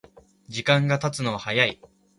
[0.47, 1.79] 時間がたつのは早い